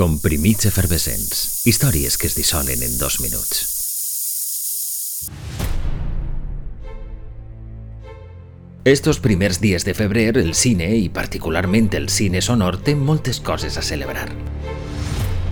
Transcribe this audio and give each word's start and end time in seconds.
Comprimits 0.00 0.64
efervescents. 0.64 1.66
Històries 1.68 2.14
que 2.16 2.24
es 2.30 2.32
dissolen 2.32 2.80
en 2.80 2.94
dos 2.96 3.18
minuts. 3.20 3.58
Estos 8.88 9.20
primers 9.20 9.60
dies 9.60 9.84
de 9.84 9.92
febrer, 9.92 10.38
el 10.38 10.54
cine, 10.54 10.88
i 10.96 11.10
particularment 11.12 11.92
el 12.00 12.08
cine 12.08 12.40
sonor, 12.40 12.80
té 12.80 12.94
moltes 12.96 13.42
coses 13.44 13.76
a 13.76 13.84
celebrar. 13.84 14.30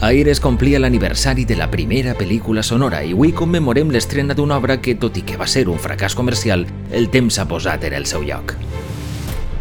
Ahir 0.00 0.32
es 0.32 0.40
complia 0.40 0.80
l'aniversari 0.80 1.44
de 1.44 1.60
la 1.60 1.68
primera 1.68 2.16
pel·lícula 2.16 2.64
sonora 2.64 3.04
i 3.04 3.12
avui 3.12 3.36
commemorem 3.36 3.92
l'estrena 3.92 4.32
d'una 4.32 4.56
obra 4.56 4.80
que, 4.80 4.96
tot 4.96 5.20
i 5.20 5.28
que 5.28 5.36
va 5.36 5.44
ser 5.44 5.68
un 5.68 5.76
fracàs 5.76 6.16
comercial, 6.16 6.64
el 6.88 7.12
temps 7.12 7.36
ha 7.36 7.44
posat 7.52 7.84
en 7.84 8.00
el 8.00 8.08
seu 8.08 8.24
lloc. 8.24 8.56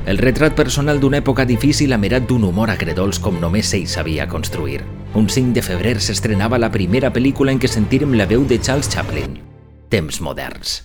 El 0.07 0.17
retrat 0.19 0.53
personal 0.55 1.01
d'una 1.03 1.19
època 1.19 1.43
difícil 1.43 1.91
amerat 1.91 2.23
d'un 2.29 2.45
humor 2.47 2.69
agredols 2.71 3.17
com 3.19 3.41
només 3.41 3.73
ell 3.75 3.89
sabia 3.91 4.23
construir. 4.31 4.85
Un 5.19 5.25
5 5.27 5.51
de 5.57 5.63
febrer 5.65 5.97
s'estrenava 5.99 6.55
la 6.57 6.69
primera 6.71 7.09
pel·lícula 7.11 7.51
en 7.51 7.59
què 7.59 7.67
sentirem 7.67 8.13
la 8.15 8.27
veu 8.29 8.45
de 8.47 8.55
Charles 8.55 8.87
Chaplin. 8.87 9.35
Temps 9.91 10.21
moderns. 10.23 10.77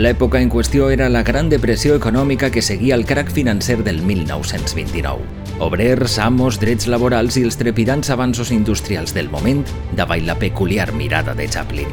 L'època 0.00 0.40
en 0.40 0.48
qüestió 0.48 0.88
era 0.94 1.10
la 1.12 1.22
Gran 1.28 1.50
Depressió 1.52 1.92
econòmica 2.00 2.48
que 2.50 2.64
seguia 2.64 2.96
el 2.96 3.04
crac 3.04 3.28
financer 3.28 3.82
del 3.84 4.00
1929. 4.00 5.20
Obrers, 5.60 6.16
amos, 6.18 6.56
drets 6.60 6.88
laborals 6.88 7.36
i 7.36 7.44
els 7.44 7.60
trepidants 7.60 8.08
avanços 8.08 8.48
industrials 8.50 9.12
del 9.12 9.28
moment 9.28 9.60
davall 9.92 10.24
la 10.24 10.40
peculiar 10.40 10.88
mirada 10.96 11.36
de 11.36 11.50
Chaplin. 11.52 11.92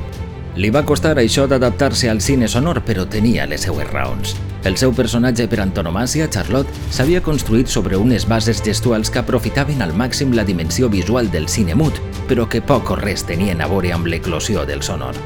Li 0.55 0.71
va 0.71 0.87
costar 0.87 1.17
això 1.19 1.49
d'adaptar-se 1.51 2.07
al 2.07 2.23
cine 2.23 2.47
sonor, 2.47 2.85
però 2.87 3.09
tenia 3.11 3.43
les 3.43 3.67
seues 3.67 3.91
raons. 3.91 4.37
El 4.63 4.77
seu 4.79 4.93
personatge 4.95 5.43
per 5.51 5.59
antonomàsia, 5.59 6.29
Charlotte, 6.31 6.71
s'havia 6.95 7.19
construït 7.23 7.67
sobre 7.67 7.99
unes 7.99 8.23
bases 8.29 8.61
gestuals 8.63 9.11
que 9.11 9.19
aprofitaven 9.19 9.83
al 9.83 9.91
màxim 9.91 10.31
la 10.31 10.45
dimensió 10.47 10.87
visual 10.87 11.27
del 11.33 11.49
cine 11.51 11.75
mut, 11.75 11.99
però 12.29 12.47
que 12.47 12.63
poc 12.63 12.93
o 12.95 12.99
res 12.99 13.27
tenien 13.27 13.59
a 13.59 13.67
veure 13.67 13.91
amb 13.91 14.07
l'eclosió 14.07 14.63
del 14.65 14.81
sonor. 14.81 15.19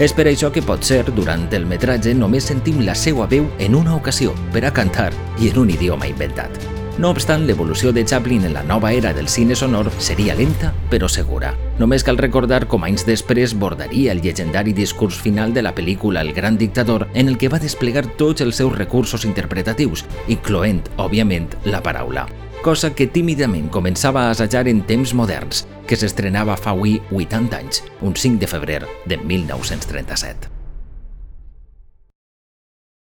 És 0.00 0.16
per 0.16 0.26
això 0.26 0.50
que 0.50 0.64
pot 0.64 0.82
ser, 0.82 1.04
durant 1.14 1.46
el 1.54 1.70
metratge, 1.70 2.16
només 2.18 2.50
sentim 2.50 2.82
la 2.82 2.98
seva 2.98 3.30
veu 3.30 3.46
en 3.60 3.78
una 3.78 3.94
ocasió, 3.94 4.34
per 4.50 4.66
a 4.66 4.74
cantar 4.74 5.12
i 5.38 5.52
en 5.52 5.62
un 5.62 5.70
idioma 5.70 6.10
inventat. 6.10 6.79
No 6.98 7.10
obstant, 7.14 7.46
l'evolució 7.46 7.92
de 7.92 8.04
Chaplin 8.04 8.44
en 8.44 8.52
la 8.52 8.62
nova 8.62 8.92
era 8.92 9.12
del 9.14 9.28
cine 9.28 9.56
sonor 9.56 9.90
seria 9.98 10.34
lenta 10.34 10.72
però 10.90 11.08
segura. 11.08 11.54
Només 11.78 12.04
cal 12.04 12.18
recordar 12.20 12.66
com 12.68 12.84
anys 12.84 13.06
després 13.08 13.54
bordaria 13.54 14.12
el 14.12 14.20
llegendari 14.20 14.74
discurs 14.76 15.16
final 15.16 15.54
de 15.54 15.62
la 15.62 15.74
pel·lícula 15.74 16.20
El 16.20 16.34
gran 16.34 16.58
dictador 16.58 17.08
en 17.14 17.28
el 17.28 17.38
que 17.38 17.48
va 17.48 17.62
desplegar 17.62 18.04
tots 18.20 18.44
els 18.44 18.60
seus 18.60 18.76
recursos 18.76 19.24
interpretatius, 19.24 20.04
incloent, 20.28 20.84
òbviament, 20.98 21.48
la 21.64 21.82
paraula 21.82 22.28
cosa 22.60 22.90
que 22.94 23.06
tímidament 23.08 23.70
començava 23.72 24.26
a 24.26 24.34
assajar 24.34 24.66
en 24.68 24.82
temps 24.84 25.14
moderns, 25.16 25.64
que 25.88 25.96
s'estrenava 25.96 26.58
fa 26.60 26.74
avui 26.76 26.98
80 27.08 27.56
anys, 27.56 27.82
un 28.04 28.12
5 28.12 28.40
de 28.44 28.50
febrer 28.50 28.80
de 29.06 29.16
1937. 29.16 30.59